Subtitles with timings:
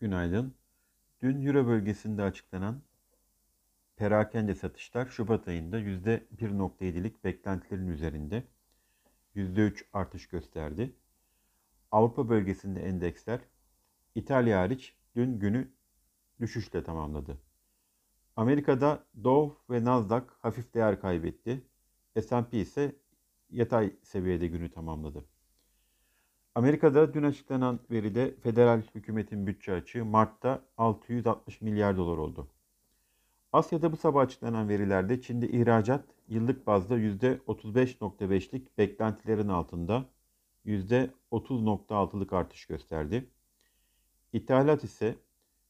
[0.00, 0.54] Günaydın.
[1.22, 2.82] Dün Euro bölgesinde açıklanan
[3.96, 8.44] perakende satışlar Şubat ayında %1.7'lik beklentilerin üzerinde
[9.34, 10.96] %3 artış gösterdi.
[11.90, 13.40] Avrupa bölgesinde endeksler
[14.14, 15.72] İtalya hariç dün günü
[16.40, 17.38] düşüşle tamamladı.
[18.36, 21.66] Amerika'da Dow ve Nasdaq hafif değer kaybetti.
[22.20, 22.96] S&P ise
[23.50, 25.24] yatay seviyede günü tamamladı.
[26.56, 32.48] Amerika'da dün açıklanan veride federal hükümetin bütçe açığı Mart'ta 660 milyar dolar oldu.
[33.52, 40.04] Asya'da bu sabah açıklanan verilerde Çin'de ihracat yıllık bazda %35.5'lik beklentilerin altında
[40.66, 43.26] %30.6'lık artış gösterdi.
[44.32, 45.14] İthalat ise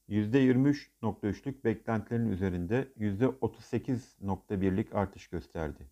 [0.09, 5.87] %23.3'lük beklentilerin üzerinde %38.1'lik artış gösterdi.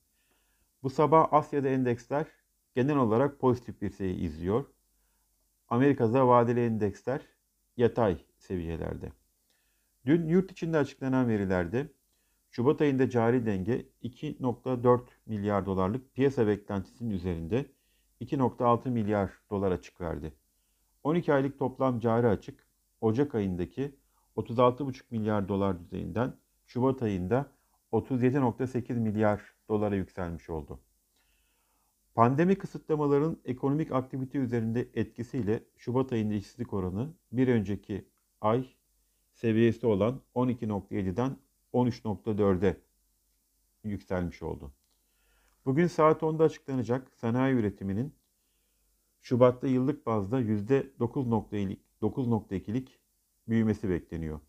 [0.84, 2.26] Bu sabah Asya'da endeksler
[2.76, 4.66] genel olarak pozitif bir seyir izliyor.
[5.70, 7.22] Amerika'da vadeli endeksler
[7.78, 9.12] yatay seviyelerde.
[10.06, 11.88] Dün yurt içinde açıklanan verilerde
[12.52, 17.66] Şubat ayında cari denge 2.4 milyar dolarlık piyasa beklentisinin üzerinde
[18.22, 20.34] 2.6 milyar dolar açık verdi.
[21.04, 22.66] 12 aylık toplam cari açık
[23.02, 23.96] Ocak ayındaki
[24.38, 26.34] 36,5 milyar dolar düzeyinden
[26.66, 27.52] Şubat ayında
[27.92, 30.80] 37.8 milyar dolara yükselmiş oldu.
[32.16, 38.06] Pandemi kısıtlamaların ekonomik aktivite üzerinde etkisiyle Şubat ayında işsizlik oranı bir önceki
[38.42, 38.68] ay
[39.34, 41.38] seviyesi olan 12.7'den
[41.74, 42.78] 13.4'e
[43.84, 44.72] yükselmiş oldu.
[45.66, 48.16] Bugün saat 10'da açıklanacak sanayi üretiminin
[49.22, 53.00] Şubat'ta yıllık bazda %9.2'lik
[53.48, 54.40] büyümesi bekleniyor.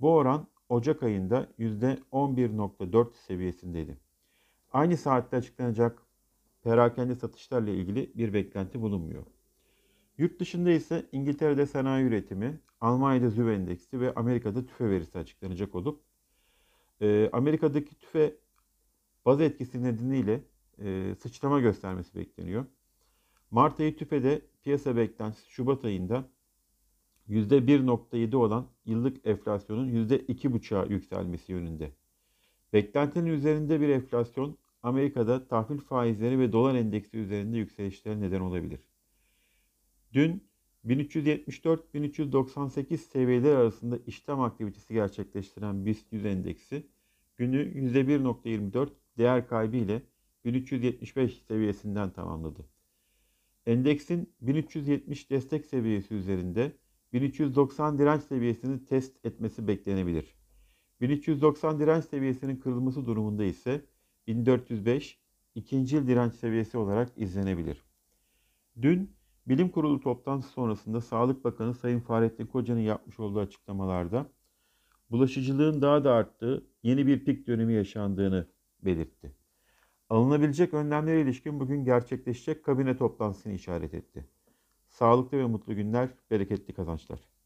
[0.00, 3.98] Bu oran Ocak ayında %11.4 seviyesindeydi.
[4.72, 6.09] Aynı saatte açıklanacak
[6.62, 9.22] perakende satışlarla ilgili bir beklenti bulunmuyor.
[10.18, 16.00] Yurt dışında ise İngiltere'de sanayi üretimi, Almanya'da ZÜV endeksi ve Amerika'da tüfe verisi açıklanacak olup
[17.00, 18.36] e, Amerika'daki tüfe
[19.26, 20.40] baz etkisi nedeniyle
[20.84, 22.66] e, sıçrama göstermesi bekleniyor.
[23.50, 26.28] Mart ayı tüfede piyasa beklentisi Şubat ayında
[27.28, 31.92] %1.7 olan yıllık enflasyonun %2.5'a yükselmesi yönünde.
[32.72, 38.80] Beklentinin üzerinde bir enflasyon Amerika'da tahvil faizleri ve dolar endeksi üzerinde yükselişlere neden olabilir.
[40.12, 40.44] Dün
[40.86, 46.86] 1374-1398 seviyeler arasında işlem aktivitesi gerçekleştiren BIST 100 endeksi
[47.36, 48.88] günü %1.24
[49.18, 50.02] değer kaybı ile
[50.44, 52.66] 1375 seviyesinden tamamladı.
[53.66, 56.72] Endeksin 1370 destek seviyesi üzerinde
[57.12, 60.34] 1390 direnç seviyesini test etmesi beklenebilir.
[61.00, 63.84] 1390 direnç seviyesinin kırılması durumunda ise
[64.30, 65.18] 1405
[65.54, 67.84] ikinci yıl direnç seviyesi olarak izlenebilir.
[68.82, 69.10] Dün
[69.46, 74.26] Bilim Kurulu toplantısı sonrasında Sağlık Bakanı Sayın Fahrettin Koca'nın yapmış olduğu açıklamalarda
[75.10, 78.46] bulaşıcılığın daha da arttığı yeni bir pik dönemi yaşandığını
[78.82, 79.32] belirtti.
[80.08, 84.28] Alınabilecek önlemlere ilişkin bugün gerçekleşecek kabine toplantısını işaret etti.
[84.88, 87.30] Sağlıklı ve mutlu günler, bereketli kazançlar.